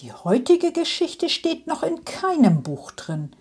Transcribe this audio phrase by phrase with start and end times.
[0.00, 3.32] die heutige Geschichte steht noch in keinem Buch drin.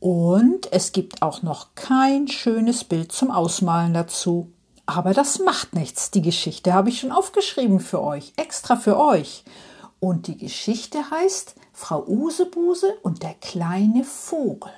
[0.00, 4.52] Und es gibt auch noch kein schönes Bild zum Ausmalen dazu.
[4.84, 6.10] Aber das macht nichts.
[6.10, 9.44] Die Geschichte habe ich schon aufgeschrieben für euch, extra für euch.
[9.98, 14.72] Und die Geschichte heißt Frau Usebuse und der kleine Vogel.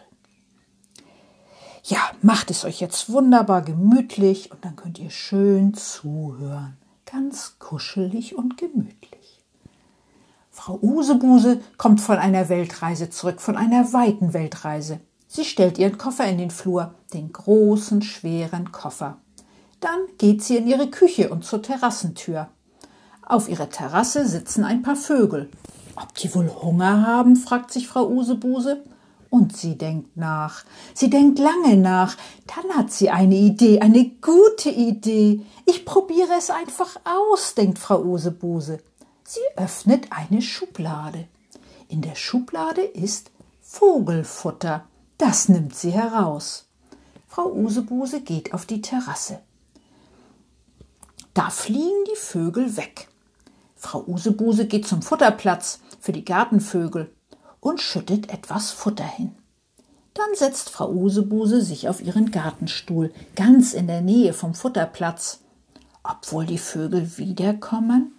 [1.83, 6.77] Ja, macht es euch jetzt wunderbar gemütlich und dann könnt ihr schön zuhören
[7.11, 9.18] ganz kuschelig und gemütlich.
[10.69, 15.01] Frau Usebuse kommt von einer Weltreise zurück, von einer weiten Weltreise.
[15.27, 19.17] Sie stellt ihren Koffer in den Flur, den großen, schweren Koffer.
[19.81, 22.49] Dann geht sie in ihre Küche und zur Terrassentür.
[23.23, 25.49] Auf ihrer Terrasse sitzen ein paar Vögel.
[25.97, 27.37] Ob die wohl Hunger haben?
[27.37, 28.85] fragt sich Frau Usebuse.
[29.31, 30.65] Und sie denkt nach.
[30.93, 32.15] Sie denkt lange nach.
[32.47, 35.41] Dann hat sie eine Idee, eine gute Idee.
[35.65, 38.81] Ich probiere es einfach aus, denkt Frau Usebuse.
[39.31, 41.29] Sie öffnet eine Schublade.
[41.89, 44.87] In der Schublade ist Vogelfutter.
[45.19, 46.65] Das nimmt sie heraus.
[47.27, 49.41] Frau Usebuse geht auf die Terrasse.
[51.35, 53.09] Da fliegen die Vögel weg.
[53.77, 57.15] Frau Usebuse geht zum Futterplatz für die Gartenvögel
[57.61, 59.35] und schüttet etwas Futter hin.
[60.15, 65.41] Dann setzt Frau Usebuse sich auf ihren Gartenstuhl, ganz in der Nähe vom Futterplatz.
[66.03, 68.15] Obwohl die Vögel wiederkommen?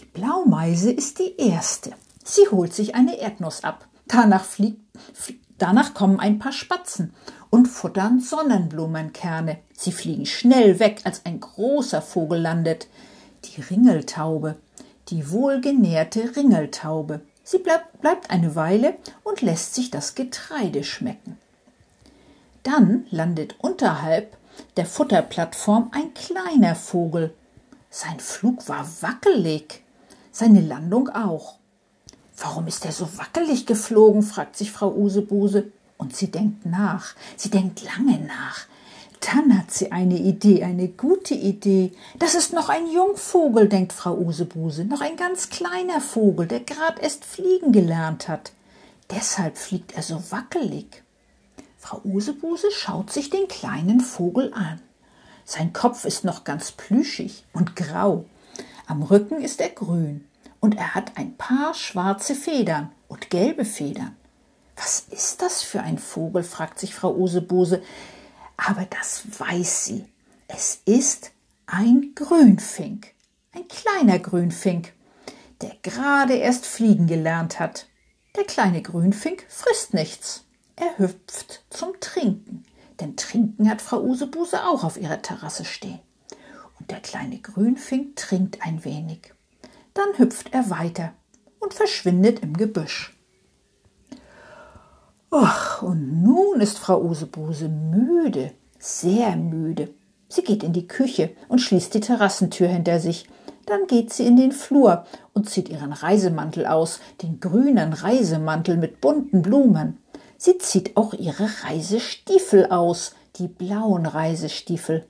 [0.00, 1.92] Die Blaumeise ist die erste.
[2.22, 3.86] Sie holt sich eine Erdnuss ab.
[4.06, 4.80] Danach, fliegt,
[5.56, 7.14] danach kommen ein paar Spatzen
[7.48, 9.58] und futtern Sonnenblumenkerne.
[9.72, 12.88] Sie fliegen schnell weg, als ein großer Vogel landet.
[13.44, 14.56] Die Ringeltaube,
[15.08, 17.22] die wohlgenährte Ringeltaube.
[17.42, 21.38] Sie bleib, bleibt eine Weile und lässt sich das Getreide schmecken.
[22.64, 24.36] Dann landet unterhalb
[24.76, 27.32] der Futterplattform ein kleiner Vogel.
[27.88, 29.85] Sein Flug war wackelig,
[30.36, 31.56] seine Landung auch.
[32.36, 34.22] Warum ist er so wackelig geflogen?
[34.22, 35.72] fragt sich Frau Usebuse.
[35.98, 38.66] Und sie denkt nach, sie denkt lange nach.
[39.20, 41.92] Dann hat sie eine Idee, eine gute Idee.
[42.18, 47.00] Das ist noch ein Jungvogel, denkt Frau Usebuse, noch ein ganz kleiner Vogel, der gerade
[47.00, 48.52] erst fliegen gelernt hat.
[49.10, 51.02] Deshalb fliegt er so wackelig.
[51.78, 54.80] Frau Usebuse schaut sich den kleinen Vogel an.
[55.46, 58.26] Sein Kopf ist noch ganz plüschig und grau.
[58.86, 60.26] Am Rücken ist er grün
[60.60, 64.16] und er hat ein paar schwarze Federn und gelbe Federn.
[64.76, 66.42] Was ist das für ein Vogel?
[66.42, 67.82] fragt sich Frau Usebuse
[68.56, 70.06] aber das weiß sie.
[70.48, 71.32] Es ist
[71.66, 73.12] ein Grünfink,
[73.52, 74.92] ein kleiner Grünfink,
[75.60, 77.86] der gerade erst fliegen gelernt hat.
[78.36, 80.44] Der kleine Grünfink frisst nichts.
[80.76, 82.64] Er hüpft zum Trinken,
[83.00, 86.00] denn Trinken hat Frau Usebuse auch auf ihrer Terrasse stehen.
[86.90, 89.34] Der kleine Grünfink trinkt ein wenig.
[89.94, 91.14] Dann hüpft er weiter
[91.58, 93.16] und verschwindet im Gebüsch.
[95.32, 99.92] Och, und nun ist Frau Usebuse müde, sehr müde.
[100.28, 103.26] Sie geht in die Küche und schließt die Terrassentür hinter sich.
[103.66, 109.00] Dann geht sie in den Flur und zieht ihren Reisemantel aus, den grünen Reisemantel mit
[109.00, 109.98] bunten Blumen.
[110.38, 115.06] Sie zieht auch ihre Reisestiefel aus, die blauen Reisestiefel.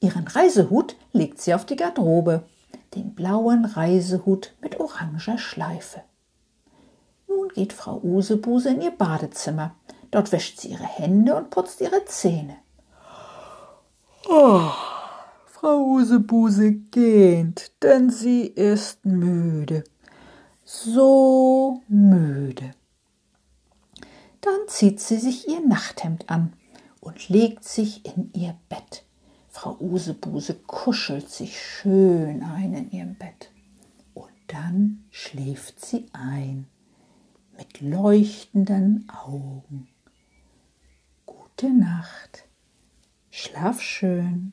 [0.00, 2.44] Ihren Reisehut legt sie auf die Garderobe,
[2.94, 6.02] den blauen Reisehut mit oranger Schleife.
[7.28, 9.74] Nun geht Frau Usebuse in ihr Badezimmer.
[10.10, 12.56] Dort wäscht sie ihre Hände und putzt ihre Zähne.
[14.28, 14.70] Oh,
[15.46, 19.84] Frau Usebuse gähnt, denn sie ist müde.
[20.64, 22.72] So müde.
[24.40, 26.52] Dann zieht sie sich ihr Nachthemd an
[27.00, 29.04] und legt sich in ihr Bett.
[29.56, 33.50] Frau Usebuse kuschelt sich schön ein in ihrem Bett.
[34.12, 36.66] Und dann schläft sie ein
[37.56, 39.88] mit leuchtenden Augen.
[41.24, 42.44] Gute Nacht,
[43.30, 44.52] schlaf schön.